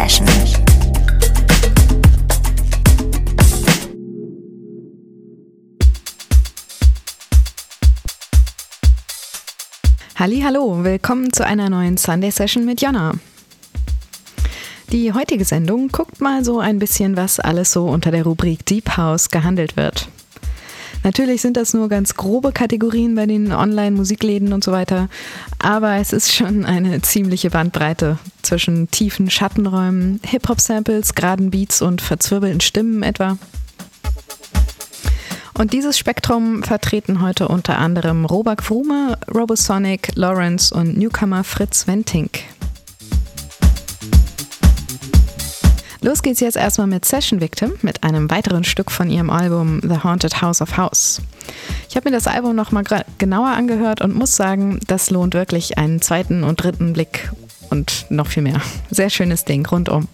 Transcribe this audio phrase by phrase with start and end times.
[0.00, 0.26] Session.
[10.18, 13.12] Hallo, willkommen zu einer neuen Sunday Session mit Jonna.
[14.90, 18.96] Die heutige Sendung guckt mal so ein bisschen, was alles so unter der Rubrik Deep
[18.96, 20.08] House gehandelt wird.
[21.02, 25.08] Natürlich sind das nur ganz grobe Kategorien bei den Online-Musikläden und so weiter,
[25.58, 32.60] aber es ist schon eine ziemliche Bandbreite zwischen tiefen Schattenräumen, Hip-Hop-Samples, geraden Beats und verzwirbelten
[32.60, 33.38] Stimmen etwa.
[35.54, 42.40] Und dieses Spektrum vertreten heute unter anderem Robak Frume, Robosonic, Lawrence und Newcomer Fritz Wentink.
[46.02, 50.02] Los geht's jetzt erstmal mit Session Victim, mit einem weiteren Stück von ihrem Album The
[50.02, 51.20] Haunted House of House.
[51.90, 52.84] Ich habe mir das Album nochmal
[53.18, 57.30] genauer angehört und muss sagen, das lohnt wirklich einen zweiten und dritten Blick
[57.68, 58.62] und noch viel mehr.
[58.90, 60.08] Sehr schönes Ding rundum.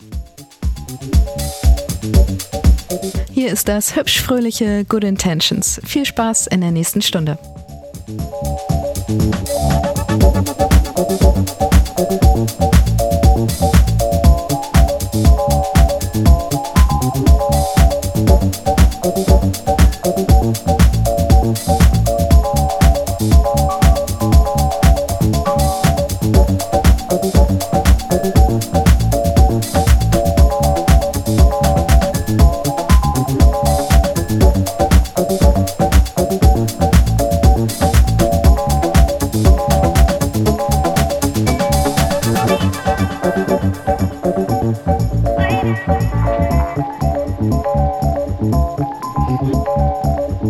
[3.30, 5.80] Hier ist das hübsch fröhliche Good Intentions.
[5.84, 7.38] Viel Spaß in der nächsten Stunde.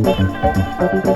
[0.05, 1.16] ありが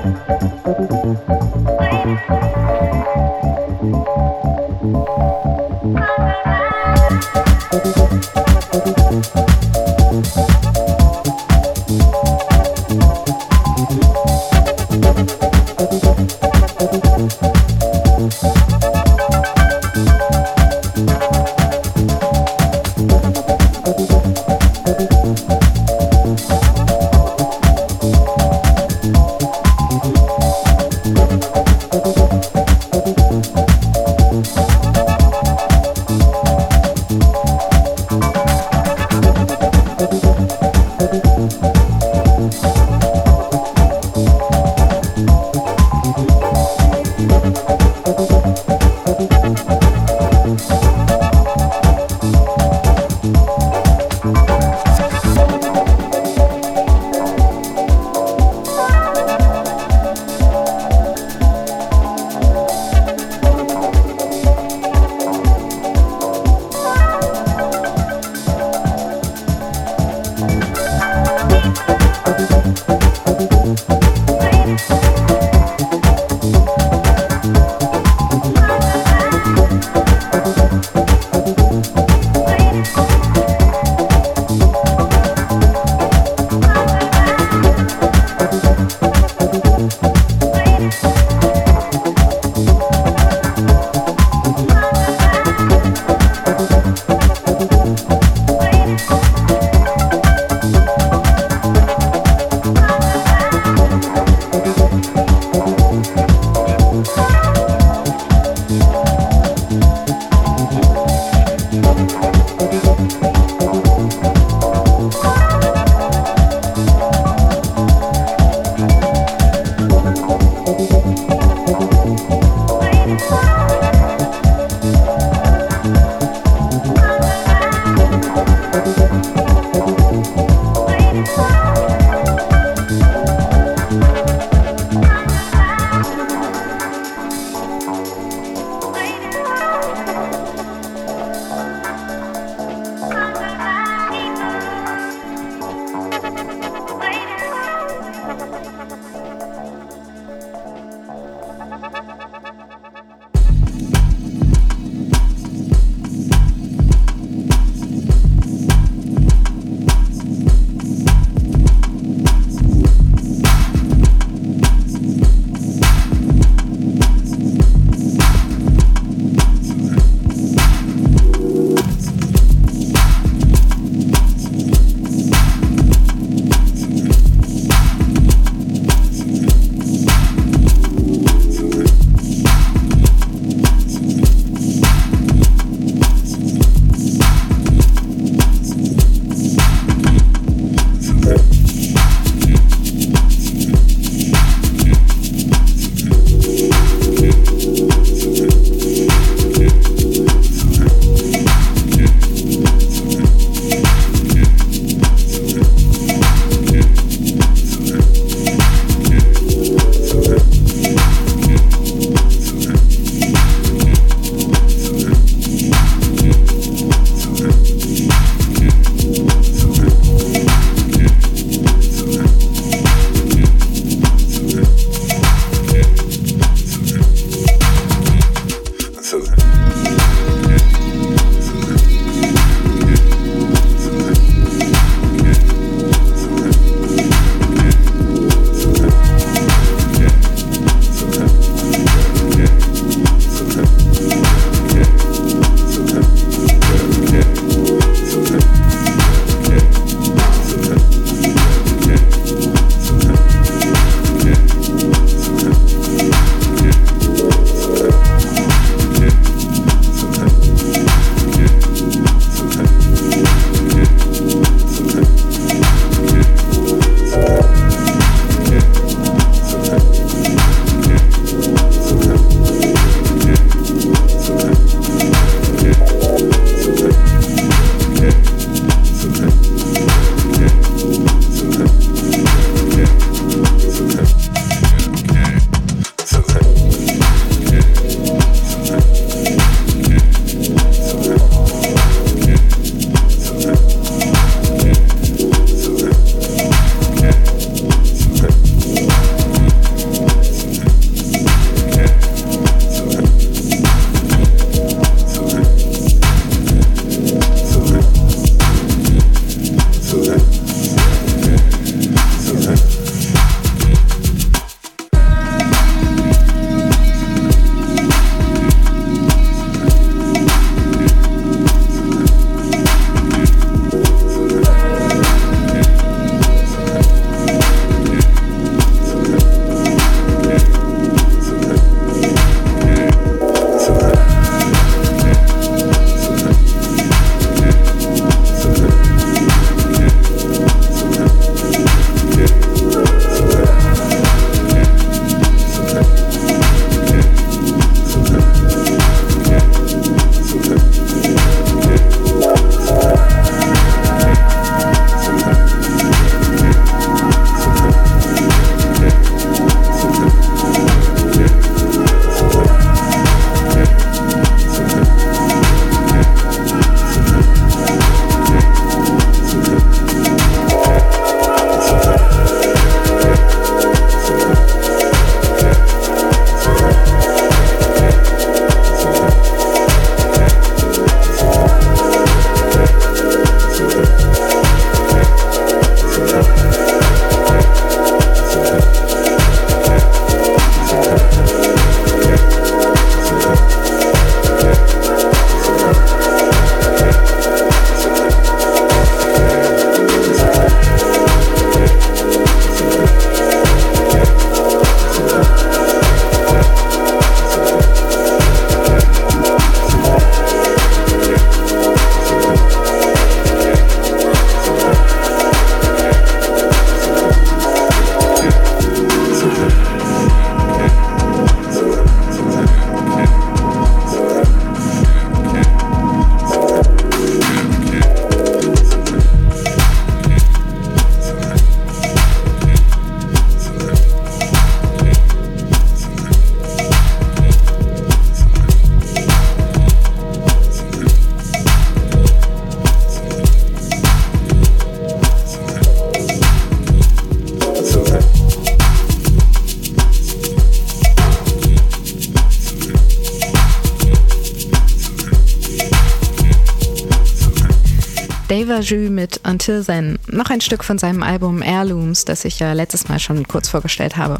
[458.31, 462.53] Dave Ajou mit Until Then, noch ein Stück von seinem Album Heirlooms, das ich ja
[462.53, 464.19] letztes Mal schon kurz vorgestellt habe.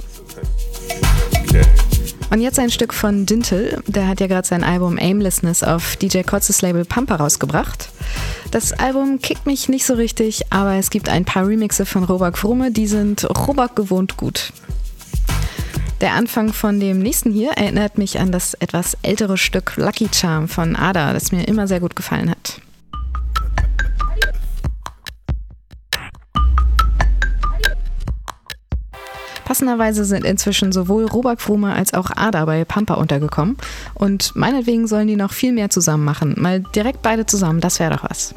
[2.29, 6.23] Und jetzt ein Stück von Dintel, der hat ja gerade sein Album Aimlessness auf DJ
[6.23, 7.87] Kotzes Label Pampa rausgebracht.
[8.51, 12.37] Das Album kickt mich nicht so richtig, aber es gibt ein paar Remixe von Robak
[12.37, 14.51] Frumme, die sind Robak gewohnt gut.
[16.01, 20.49] Der Anfang von dem nächsten hier erinnert mich an das etwas ältere Stück Lucky Charm
[20.49, 22.59] von Ada, das mir immer sehr gut gefallen hat.
[29.51, 33.57] Passenderweise sind inzwischen sowohl Robak Frume als auch Ada bei Pampa untergekommen
[33.95, 36.35] und meinetwegen sollen die noch viel mehr zusammen machen.
[36.37, 38.33] Mal direkt beide zusammen, das wäre doch was.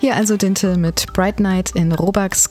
[0.00, 2.50] Hier also Dinte mit Bright Night in Robaks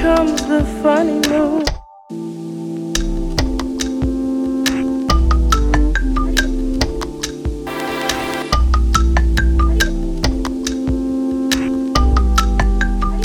[0.00, 1.62] comes the funny moon.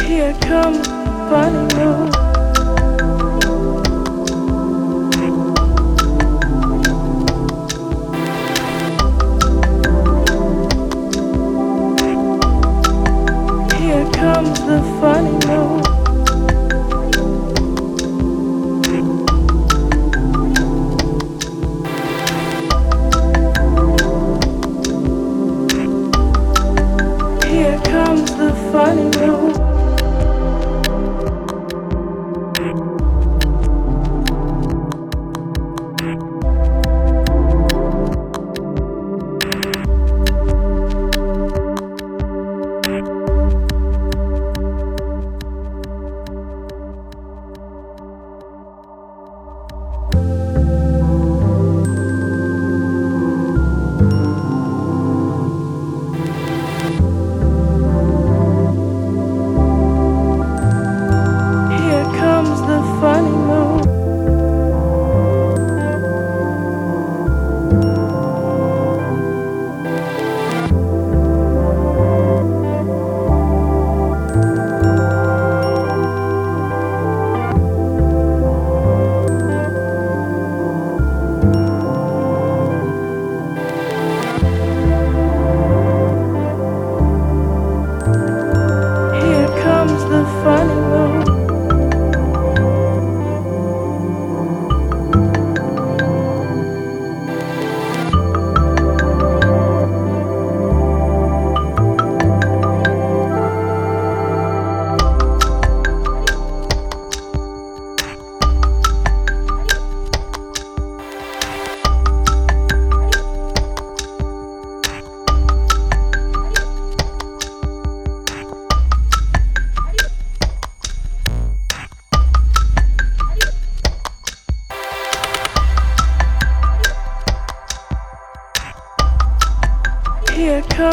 [0.05, 2.11] Here comes the funny moon.
[13.79, 15.34] Here comes the funny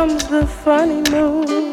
[0.02, 1.71] comes the funny news.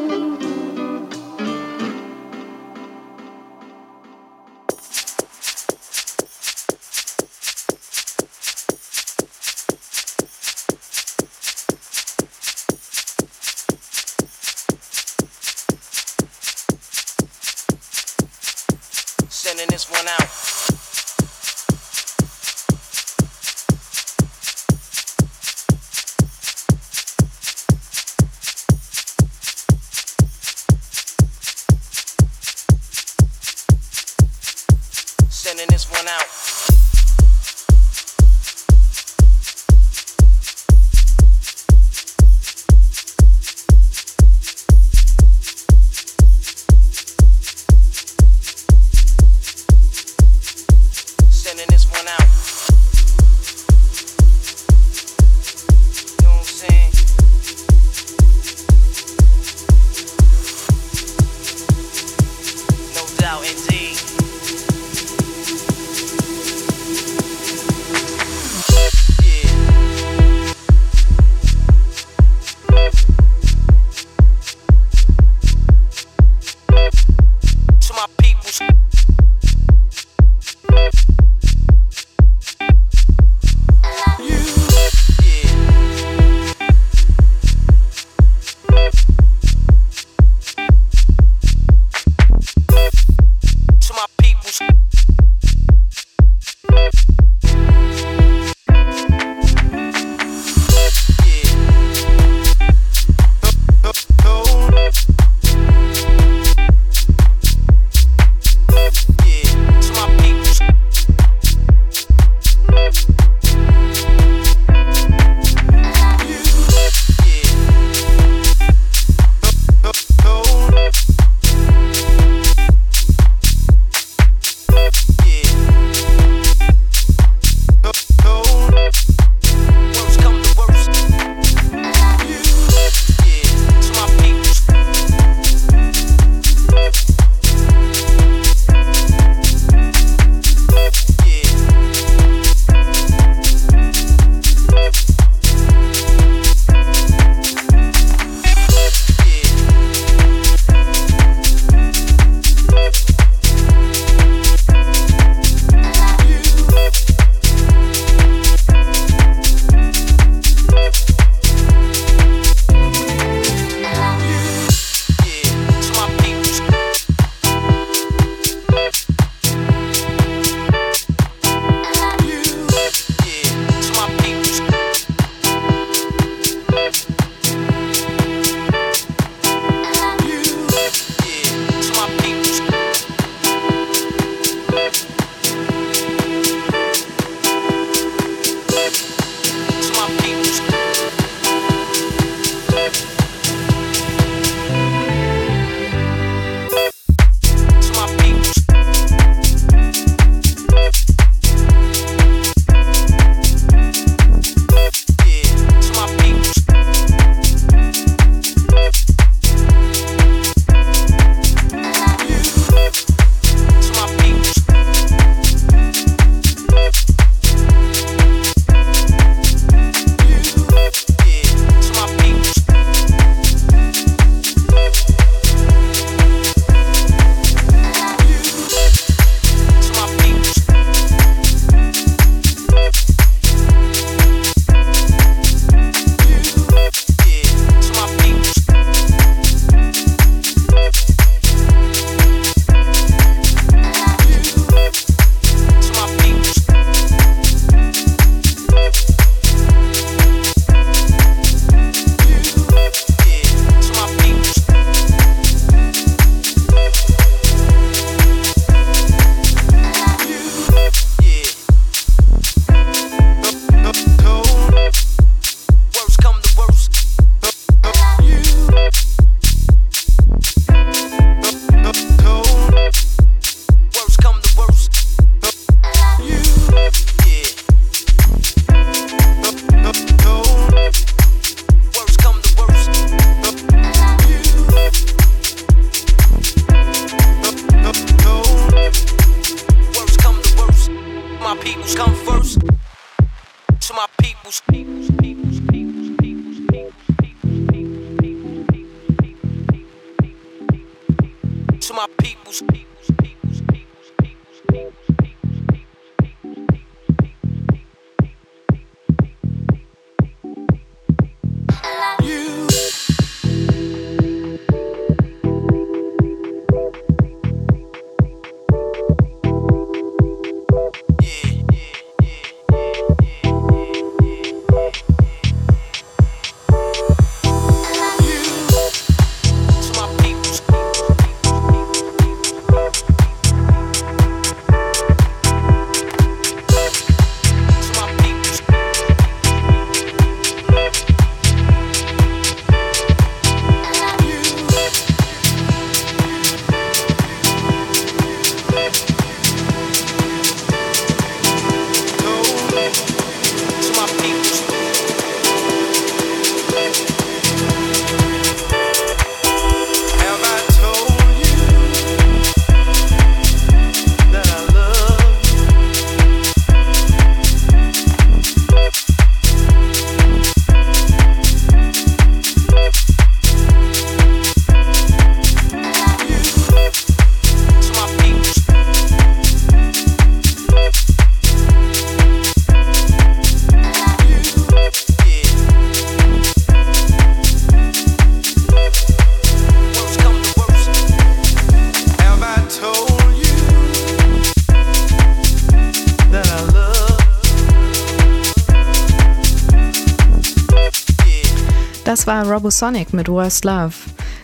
[402.69, 403.95] Robosonic mit Worst Love.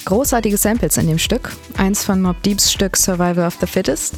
[0.06, 1.56] Großartige Samples in dem Stück.
[1.78, 4.16] Eins von Mob Deeps Stück Survival of the Fittest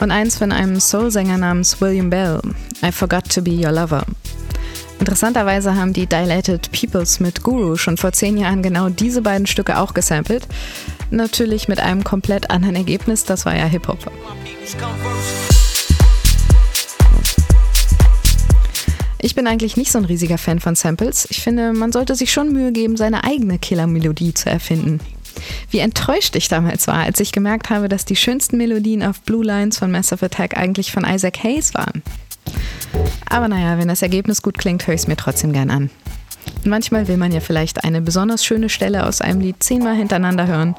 [0.00, 2.40] und eins von einem Soul-Sänger namens William Bell,
[2.80, 4.04] I Forgot to Be Your Lover.
[5.00, 9.78] Interessanterweise haben die Dilated Peoples mit Guru schon vor zehn Jahren genau diese beiden Stücke
[9.78, 10.46] auch gesampelt.
[11.10, 14.12] Natürlich mit einem komplett anderen Ergebnis, das war ja Hip-Hop.
[19.40, 21.26] Bin eigentlich nicht so ein riesiger Fan von Samples.
[21.30, 25.00] Ich finde, man sollte sich schon Mühe geben, seine eigene Killer-Melodie zu erfinden.
[25.70, 29.42] Wie enttäuscht ich damals war, als ich gemerkt habe, dass die schönsten Melodien auf Blue
[29.42, 32.02] Lines von Massive Attack eigentlich von Isaac Hayes waren.
[33.30, 35.88] Aber naja, wenn das Ergebnis gut klingt, höre ich es mir trotzdem gern an.
[36.66, 40.74] Manchmal will man ja vielleicht eine besonders schöne Stelle aus einem Lied zehnmal hintereinander hören.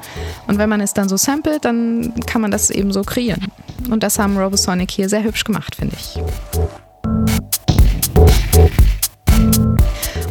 [0.46, 3.48] Und wenn man es dann so samplet, dann kann man das eben so kreieren.
[3.90, 6.20] Und das haben Robosonic hier sehr hübsch gemacht, finde ich.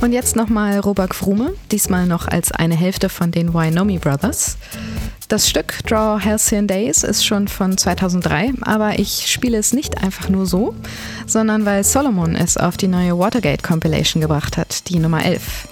[0.01, 4.57] Und jetzt nochmal Robak Frume, diesmal noch als eine Hälfte von den Wynomi Brothers.
[5.27, 10.27] Das Stück Draw Halcyon Days ist schon von 2003, aber ich spiele es nicht einfach
[10.27, 10.73] nur so,
[11.27, 15.67] sondern weil Solomon es auf die neue Watergate Compilation gebracht hat, die Nummer 11.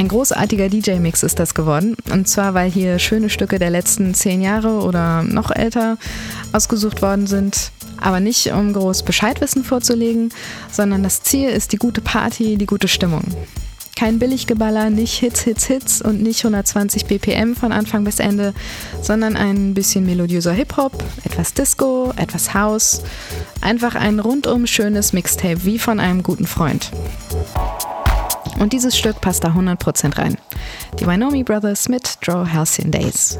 [0.00, 1.94] Ein großartiger DJ-Mix ist das geworden.
[2.10, 5.98] Und zwar, weil hier schöne Stücke der letzten zehn Jahre oder noch älter
[6.52, 7.70] ausgesucht worden sind.
[8.00, 10.32] Aber nicht, um groß Bescheidwissen vorzulegen,
[10.72, 13.24] sondern das Ziel ist die gute Party, die gute Stimmung.
[13.94, 18.54] Kein Billiggeballer, nicht Hits, Hits, Hits und nicht 120 BPM von Anfang bis Ende,
[19.02, 23.02] sondern ein bisschen melodiöser Hip-Hop, etwas Disco, etwas House.
[23.60, 26.90] Einfach ein rundum schönes Mixtape, wie von einem guten Freund.
[28.60, 30.36] Und dieses Stück passt da 100% rein.
[30.98, 33.38] Die Wynomi Brothers mit Draw Halcyon Days.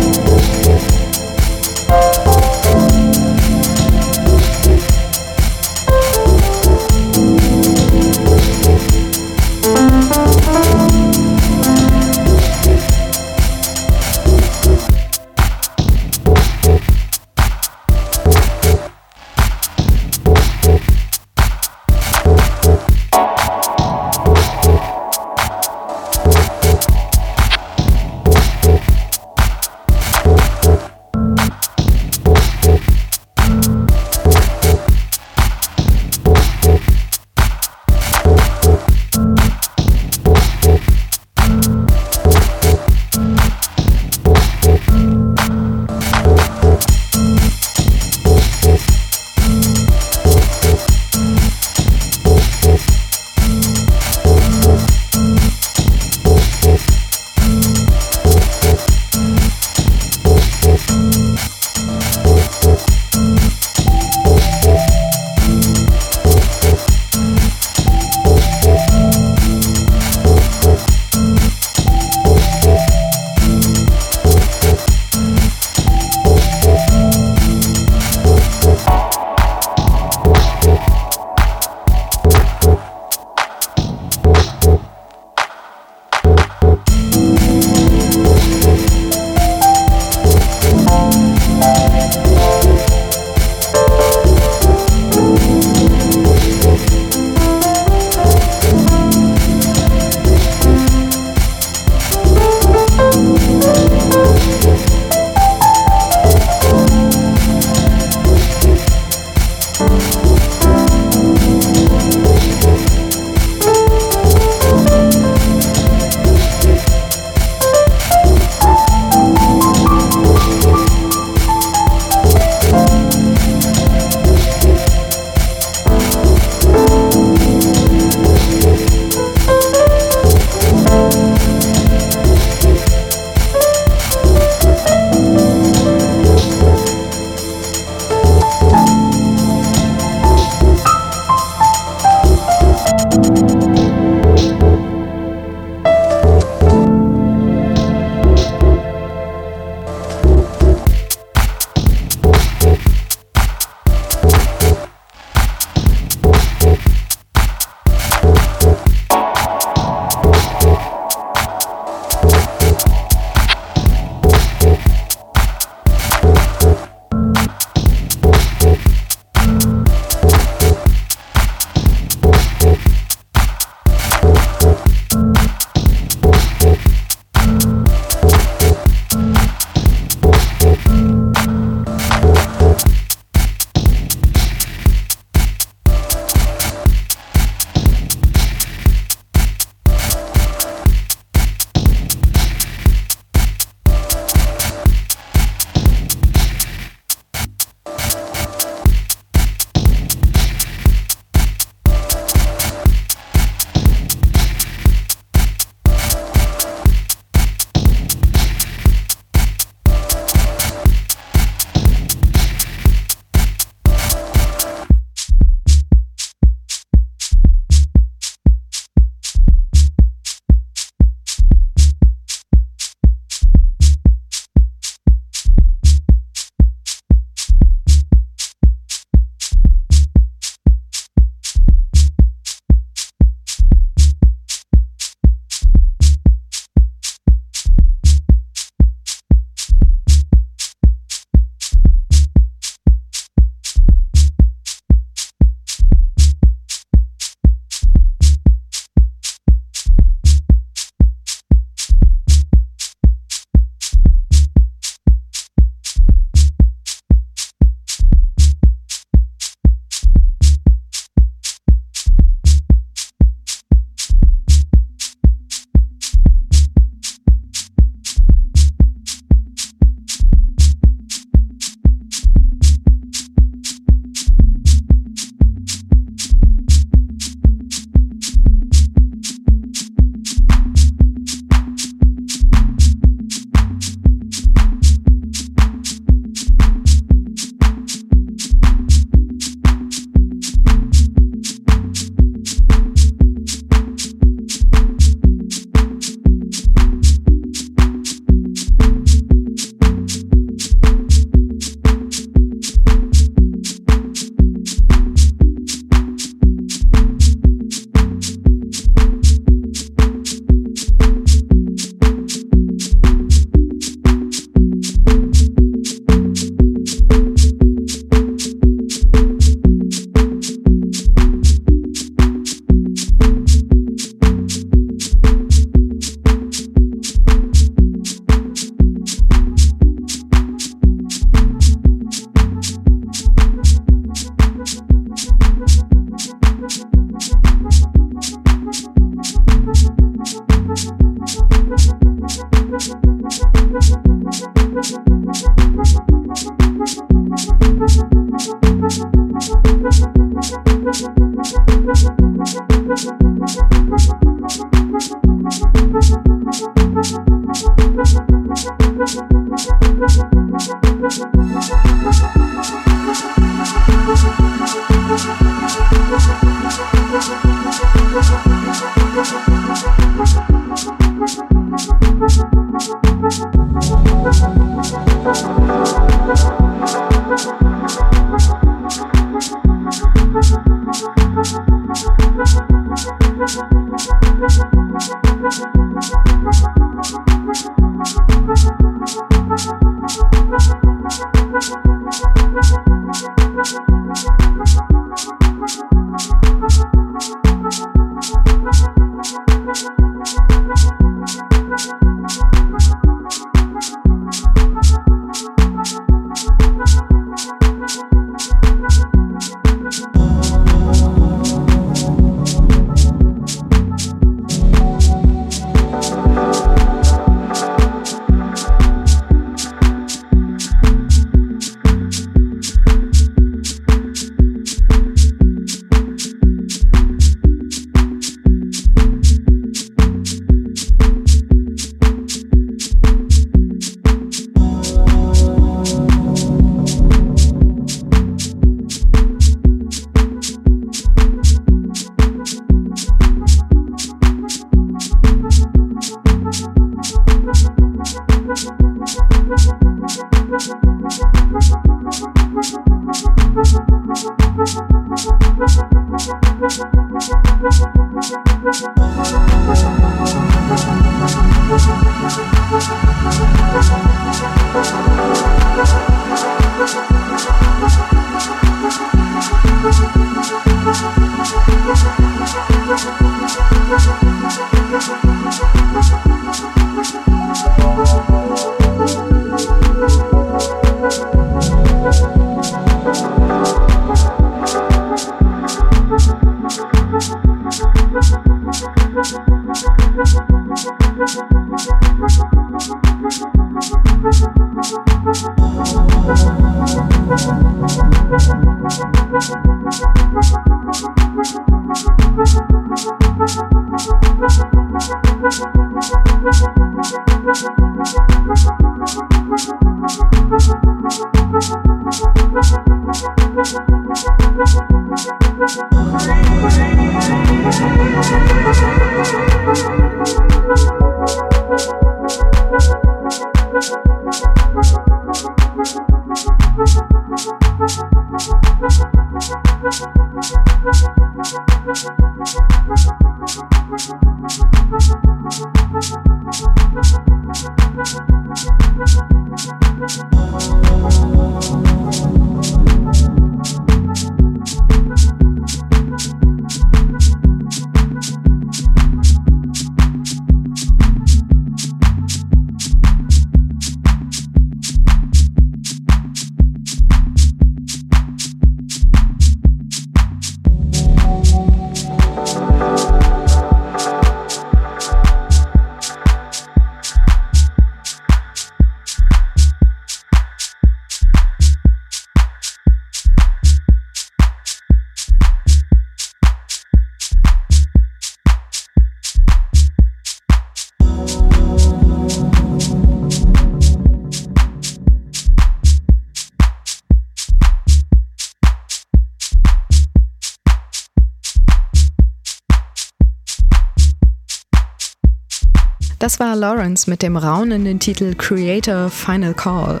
[596.34, 600.00] Das war Lawrence mit dem raunenden Titel Creator Final Call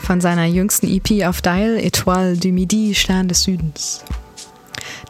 [0.00, 4.04] von seiner jüngsten EP auf Dial Etoile du Midi, Stern des Südens.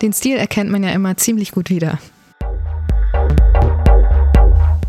[0.03, 1.99] Den Stil erkennt man ja immer ziemlich gut wieder.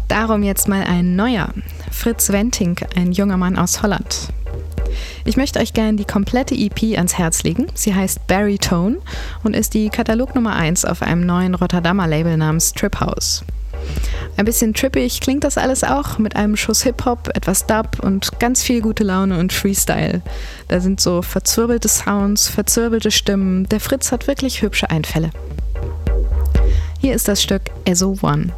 [0.10, 1.48] Darum jetzt mal ein neuer.
[1.90, 4.34] Fritz Wentink, ein junger Mann aus Holland.
[5.24, 7.68] Ich möchte euch gerne die komplette EP ans Herz legen.
[7.76, 8.98] Sie heißt Baritone
[9.46, 13.46] und ist die Katalog Nummer 1 auf einem neuen Rotterdamer Label namens Trip House.
[14.38, 18.64] Ein bisschen trippig klingt das alles auch mit einem Schuss Hip-Hop, etwas Dub und ganz
[18.64, 20.22] viel gute Laune und Freestyle.
[20.68, 23.68] Da sind so verzwirbelte Sounds, verzwirbelte Stimmen.
[23.70, 25.30] Der Fritz hat wirklich hübsche Einfälle.
[27.00, 28.52] Hier ist das Stück ESO One.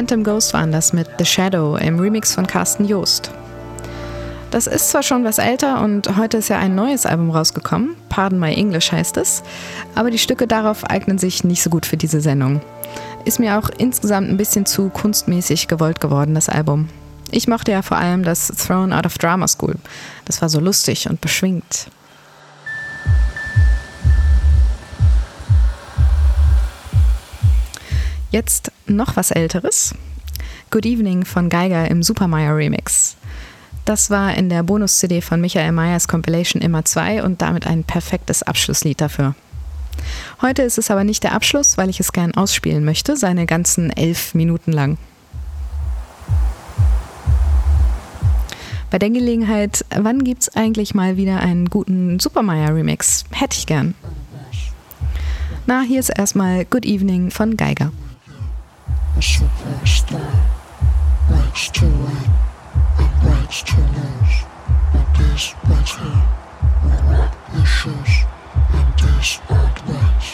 [0.00, 3.30] Phantom Ghost waren das mit The Shadow im Remix von Carsten Joost.
[4.50, 8.40] Das ist zwar schon was älter und heute ist ja ein neues Album rausgekommen, Pardon
[8.40, 9.42] My English heißt es,
[9.94, 12.62] aber die Stücke darauf eignen sich nicht so gut für diese Sendung.
[13.26, 16.88] Ist mir auch insgesamt ein bisschen zu kunstmäßig gewollt geworden, das Album.
[17.30, 19.74] Ich mochte ja vor allem das Thrown Out of Drama School.
[20.24, 21.88] Das war so lustig und beschwingt.
[28.30, 29.92] Jetzt noch was Älteres.
[30.70, 33.16] Good Evening von Geiger im Super Remix.
[33.84, 38.44] Das war in der Bonus-CD von Michael Meyers Compilation immer 2 und damit ein perfektes
[38.44, 39.34] Abschlusslied dafür.
[40.42, 43.90] Heute ist es aber nicht der Abschluss, weil ich es gern ausspielen möchte, seine ganzen
[43.90, 44.96] elf Minuten lang.
[48.90, 53.24] Bei der Gelegenheit, wann gibt's eigentlich mal wieder einen guten Super Remix?
[53.32, 53.96] Hätte ich gern.
[55.66, 57.90] Na, hier ist erstmal Good Evening von Geiger.
[59.16, 60.32] A superstar
[61.30, 62.30] likes to win
[62.98, 64.36] and likes to lose.
[64.92, 66.28] But these right here
[66.84, 68.12] were not issues,
[68.72, 70.26] and these are the ones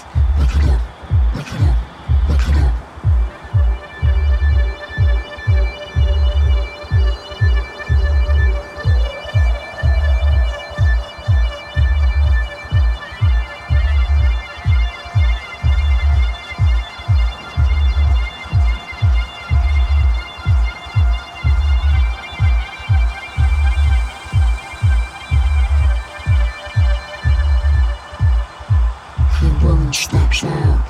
[30.07, 30.87] steps out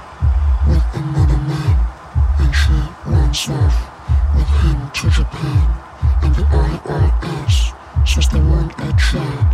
[0.68, 1.76] with another man,
[2.38, 3.76] and she runs off
[4.36, 5.66] with him to Japan.
[6.22, 7.72] And the IRS
[8.06, 9.48] says they want a chat,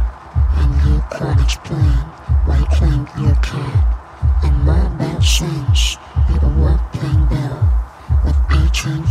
[0.58, 2.02] and you can't explain
[2.44, 3.84] why you claimed your cat.
[4.42, 5.96] And my bad sense,
[6.28, 7.62] you were playing bell
[8.24, 9.04] with 18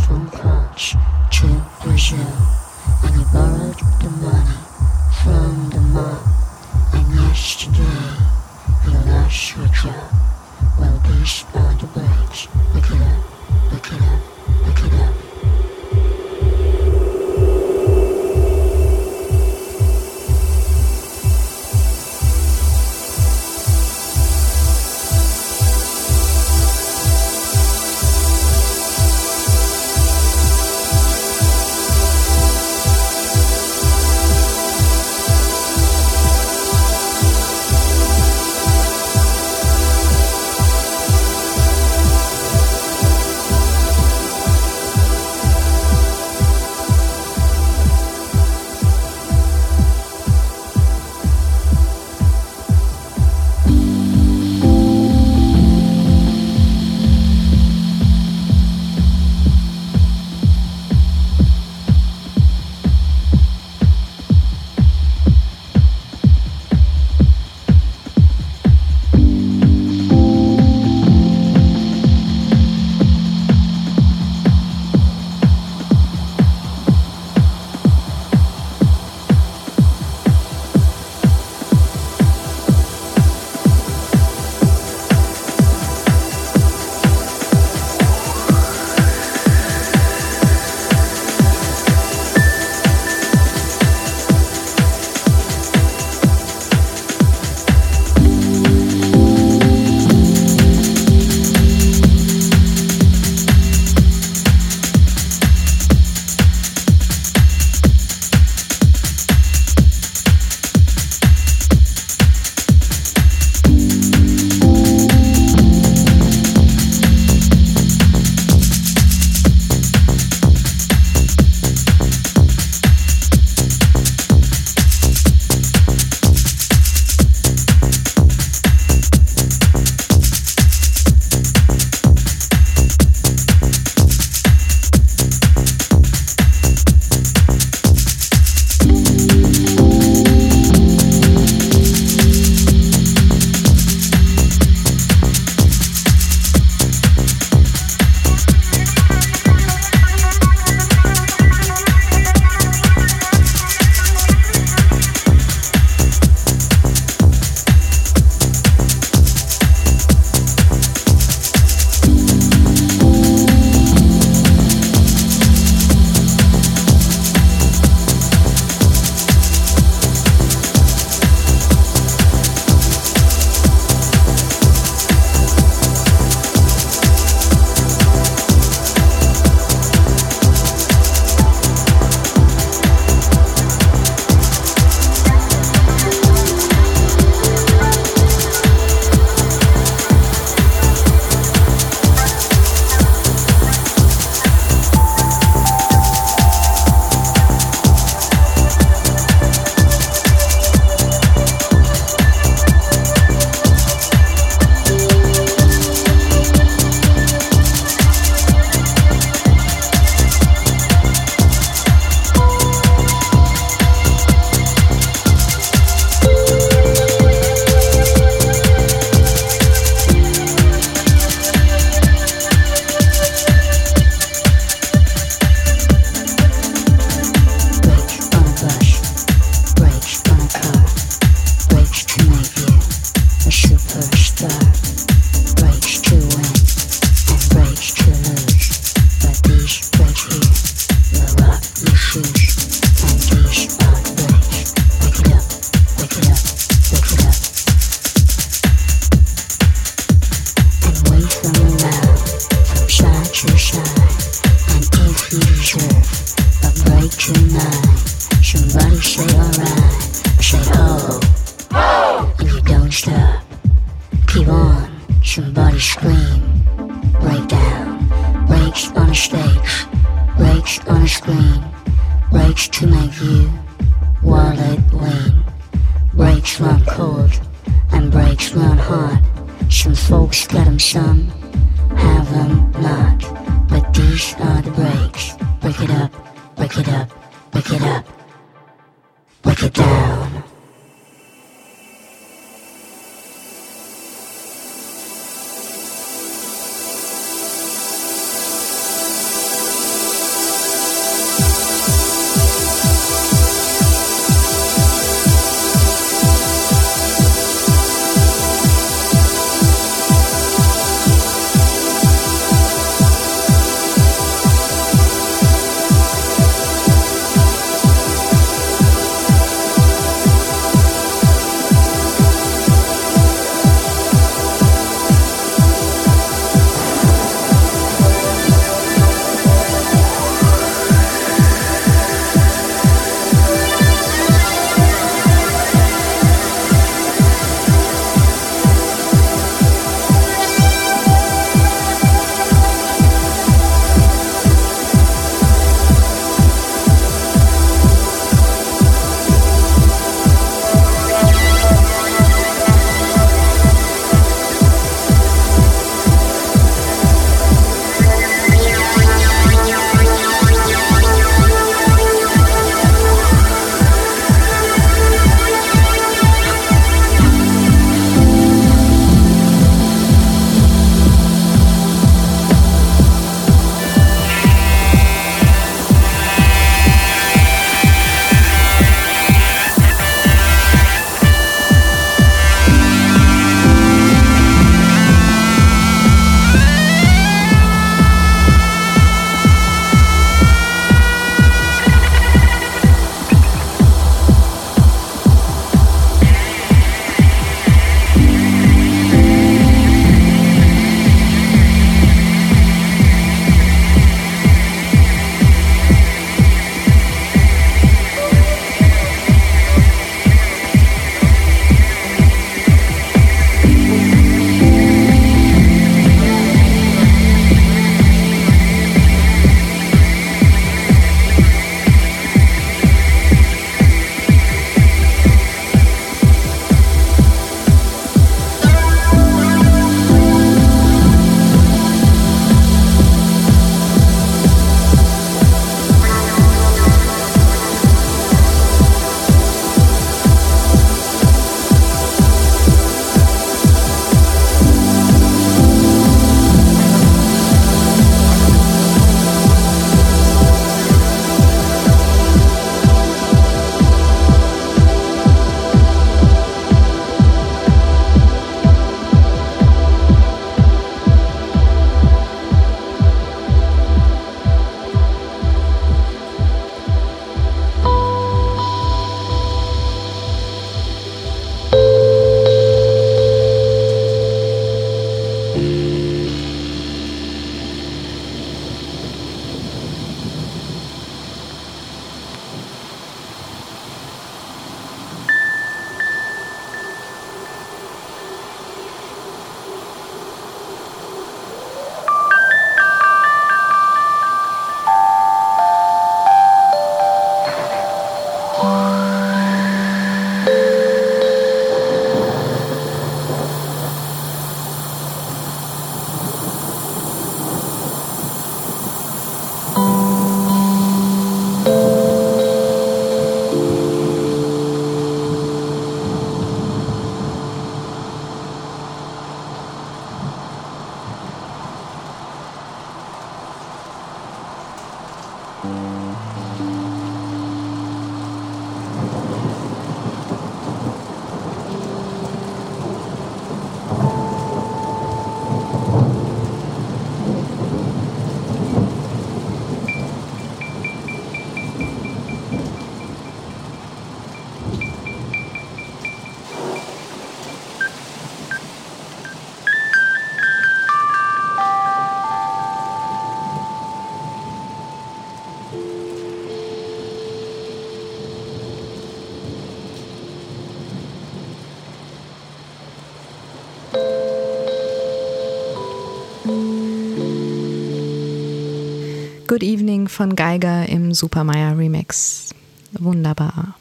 [569.46, 572.52] Good Evening von Geiger im Supermeier Remix.
[572.98, 573.76] Wunderbar.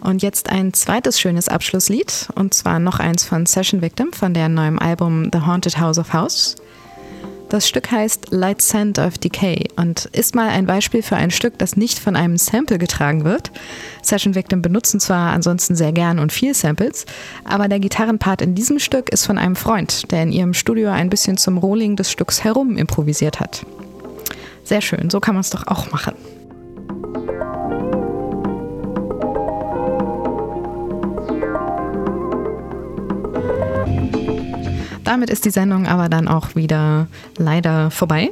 [0.00, 4.54] Und jetzt ein zweites schönes Abschlusslied und zwar noch eins von Session Victim von deren
[4.54, 6.54] neuem Album The Haunted House of House.
[7.52, 11.58] Das Stück heißt Light Scent of Decay und ist mal ein Beispiel für ein Stück,
[11.58, 13.52] das nicht von einem Sample getragen wird.
[14.00, 17.04] Session Victim benutzen zwar ansonsten sehr gern und viel Samples,
[17.44, 21.10] aber der Gitarrenpart in diesem Stück ist von einem Freund, der in ihrem Studio ein
[21.10, 23.66] bisschen zum Rolling des Stücks herum improvisiert hat.
[24.64, 26.14] Sehr schön, so kann man es doch auch machen.
[35.12, 37.06] Damit ist die Sendung aber dann auch wieder
[37.36, 38.30] leider vorbei.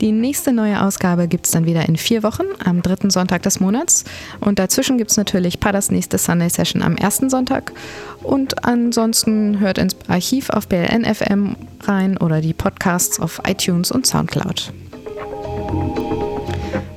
[0.00, 3.60] Die nächste neue Ausgabe gibt es dann wieder in vier Wochen, am dritten Sonntag des
[3.60, 4.02] Monats.
[4.40, 7.70] Und dazwischen gibt es natürlich Padas nächste Sunday Session am ersten Sonntag.
[8.24, 11.54] Und ansonsten hört ins Archiv auf BLN FM
[11.84, 14.72] rein oder die Podcasts auf iTunes und Soundcloud.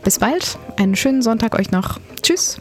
[0.04, 2.00] Bis bald, einen schönen Sonntag euch noch.
[2.24, 2.60] Tschüss.